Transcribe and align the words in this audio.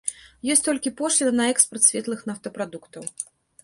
Ёсць 0.53 0.65
толькі 0.67 0.93
пошліна 1.03 1.31
на 1.41 1.45
экспарт 1.53 1.83
светлых 1.91 2.19
нафтапрадуктаў. 2.31 3.03